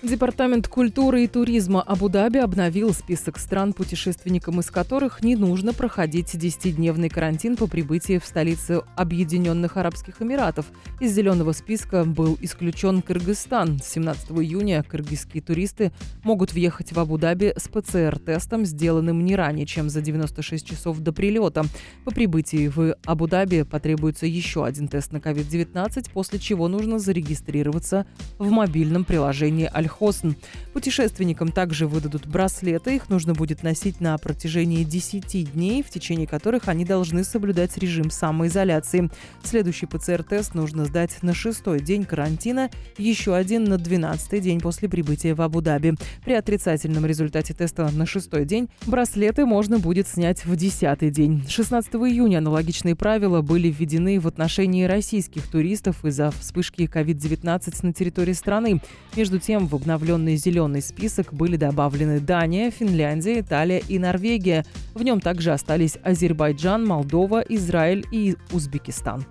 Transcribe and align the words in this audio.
Департамент 0.00 0.68
культуры 0.68 1.24
и 1.24 1.26
туризма 1.26 1.82
Абу-Даби 1.82 2.38
обновил 2.38 2.94
список 2.94 3.36
стран, 3.36 3.72
путешественникам 3.72 4.60
из 4.60 4.70
которых 4.70 5.24
не 5.24 5.34
нужно 5.34 5.72
проходить 5.72 6.36
10-дневный 6.36 7.08
карантин 7.08 7.56
по 7.56 7.66
прибытии 7.66 8.18
в 8.18 8.24
столицу 8.24 8.84
Объединенных 8.94 9.76
Арабских 9.76 10.22
Эмиратов. 10.22 10.66
Из 11.00 11.12
зеленого 11.12 11.50
списка 11.50 12.04
был 12.04 12.38
исключен 12.40 13.02
Кыргызстан. 13.02 13.80
С 13.80 13.88
17 13.88 14.30
июня 14.30 14.84
кыргызские 14.84 15.42
туристы 15.42 15.90
могут 16.22 16.52
въехать 16.52 16.92
в 16.92 17.00
Абу-Даби 17.00 17.54
с 17.56 17.66
ПЦР-тестом, 17.66 18.66
сделанным 18.66 19.24
не 19.24 19.34
ранее, 19.34 19.66
чем 19.66 19.90
за 19.90 20.00
96 20.00 20.64
часов 20.64 21.00
до 21.00 21.12
прилета. 21.12 21.64
По 22.04 22.12
прибытии 22.12 22.68
в 22.68 22.94
Абу-Даби 23.04 23.64
потребуется 23.64 24.26
еще 24.26 24.64
один 24.64 24.86
тест 24.86 25.10
на 25.10 25.16
COVID-19, 25.16 26.12
после 26.12 26.38
чего 26.38 26.68
нужно 26.68 27.00
зарегистрироваться 27.00 28.06
в 28.38 28.48
мобильном 28.50 29.04
приложении 29.04 29.68
аль 29.74 29.88
Альхосн. 29.98 30.30
Путешественникам 30.72 31.50
также 31.50 31.86
выдадут 31.86 32.26
браслеты. 32.26 32.96
Их 32.96 33.08
нужно 33.08 33.34
будет 33.34 33.62
носить 33.62 34.00
на 34.00 34.16
протяжении 34.18 34.84
10 34.84 35.52
дней, 35.52 35.82
в 35.82 35.90
течение 35.90 36.26
которых 36.26 36.68
они 36.68 36.84
должны 36.84 37.24
соблюдать 37.24 37.76
режим 37.78 38.10
самоизоляции. 38.10 39.10
Следующий 39.42 39.86
ПЦР-тест 39.86 40.54
нужно 40.54 40.84
сдать 40.84 41.22
на 41.22 41.34
шестой 41.34 41.80
день 41.80 42.04
карантина, 42.04 42.70
еще 42.96 43.34
один 43.34 43.64
на 43.64 43.76
12 43.76 44.40
день 44.40 44.60
после 44.60 44.88
прибытия 44.88 45.34
в 45.34 45.42
Абу-Даби. 45.42 45.94
При 46.24 46.34
отрицательном 46.34 47.04
результате 47.04 47.54
теста 47.54 47.90
на 47.90 48.06
шестой 48.06 48.44
день 48.44 48.68
браслеты 48.86 49.46
можно 49.46 49.78
будет 49.78 50.06
снять 50.06 50.44
в 50.44 50.54
десятый 50.56 51.10
день. 51.10 51.44
16 51.48 51.94
июня 51.94 52.38
аналогичные 52.38 52.94
правила 52.94 53.42
были 53.42 53.68
введены 53.68 54.20
в 54.20 54.28
отношении 54.28 54.84
российских 54.84 55.46
туристов 55.48 56.04
из-за 56.04 56.30
вспышки 56.30 56.82
COVID-19 56.82 57.74
на 57.82 57.92
территории 57.92 58.32
страны. 58.32 58.80
Между 59.16 59.38
тем, 59.38 59.66
в 59.66 59.74
обновленный 59.78 60.36
зеленый 60.36 60.82
список 60.82 61.32
были 61.32 61.56
добавлены 61.56 62.20
Дания, 62.20 62.70
Финляндия, 62.70 63.40
Италия 63.40 63.82
и 63.88 63.98
Норвегия. 63.98 64.64
В 64.94 65.02
нем 65.02 65.20
также 65.20 65.52
остались 65.52 65.96
Азербайджан, 66.02 66.84
Молдова, 66.84 67.40
Израиль 67.48 68.04
и 68.12 68.36
Узбекистан. 68.52 69.24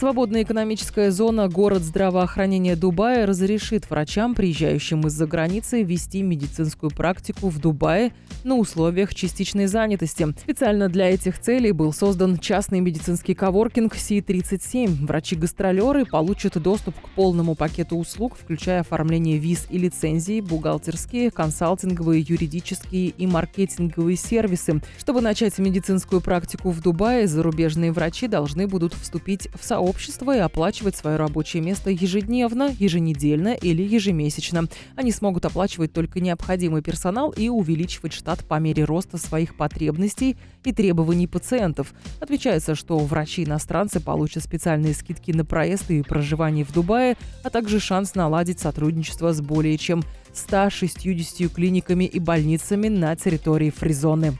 Свободная 0.00 0.44
экономическая 0.44 1.10
зона 1.10 1.46
город 1.46 1.82
здравоохранения 1.82 2.74
Дубая 2.74 3.26
разрешит 3.26 3.90
врачам, 3.90 4.34
приезжающим 4.34 5.06
из-за 5.06 5.26
границы, 5.26 5.82
вести 5.82 6.22
медицинскую 6.22 6.90
практику 6.90 7.50
в 7.50 7.58
Дубае 7.58 8.14
на 8.42 8.56
условиях 8.56 9.14
частичной 9.14 9.66
занятости. 9.66 10.28
Специально 10.38 10.88
для 10.88 11.10
этих 11.10 11.38
целей 11.38 11.72
был 11.72 11.92
создан 11.92 12.38
частный 12.38 12.80
медицинский 12.80 13.34
коворкинг 13.34 13.94
Си-37. 13.94 15.04
Врачи-гастролеры 15.04 16.06
получат 16.06 16.56
доступ 16.56 16.94
к 16.98 17.10
полному 17.10 17.54
пакету 17.54 17.98
услуг, 17.98 18.38
включая 18.40 18.80
оформление 18.80 19.36
виз 19.36 19.66
и 19.68 19.76
лицензий, 19.76 20.40
бухгалтерские, 20.40 21.30
консалтинговые, 21.30 22.24
юридические 22.26 23.08
и 23.08 23.26
маркетинговые 23.26 24.16
сервисы. 24.16 24.80
Чтобы 24.98 25.20
начать 25.20 25.58
медицинскую 25.58 26.22
практику 26.22 26.70
в 26.70 26.80
Дубае, 26.80 27.26
зарубежные 27.26 27.92
врачи 27.92 28.28
должны 28.28 28.66
будут 28.66 28.94
вступить 28.94 29.50
в 29.60 29.62
сообщество 29.62 29.89
общества 29.90 30.36
и 30.36 30.38
оплачивать 30.38 30.96
свое 30.96 31.16
рабочее 31.16 31.62
место 31.62 31.90
ежедневно, 31.90 32.74
еженедельно 32.78 33.54
или 33.54 33.82
ежемесячно. 33.82 34.68
Они 34.96 35.12
смогут 35.12 35.44
оплачивать 35.44 35.92
только 35.92 36.20
необходимый 36.20 36.80
персонал 36.80 37.30
и 37.30 37.48
увеличивать 37.48 38.12
штат 38.12 38.44
по 38.46 38.58
мере 38.58 38.84
роста 38.84 39.18
своих 39.18 39.56
потребностей 39.56 40.36
и 40.64 40.72
требований 40.72 41.26
пациентов. 41.26 41.92
Отвечается, 42.20 42.74
что 42.74 42.98
врачи-иностранцы 42.98 44.00
получат 44.00 44.44
специальные 44.44 44.94
скидки 44.94 45.32
на 45.32 45.44
проезд 45.44 45.90
и 45.90 46.02
проживание 46.02 46.64
в 46.64 46.72
Дубае, 46.72 47.16
а 47.42 47.50
также 47.50 47.80
шанс 47.80 48.14
наладить 48.14 48.60
сотрудничество 48.60 49.32
с 49.32 49.40
более 49.40 49.76
чем 49.76 50.04
160 50.32 51.52
клиниками 51.52 52.04
и 52.04 52.20
больницами 52.20 52.88
на 52.88 53.16
территории 53.16 53.70
Фризоны. 53.70 54.36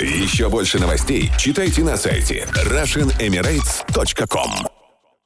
Еще 0.00 0.48
больше 0.48 0.78
новостей 0.78 1.30
читайте 1.38 1.84
на 1.84 1.96
сайте 1.96 2.46
RussianEmirates.com 2.52 4.87